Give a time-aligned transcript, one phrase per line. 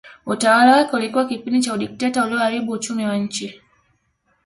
[0.25, 3.61] Utawala wake ulikuwa kipindi cha udikteta ulioharibu uchumi wa nchi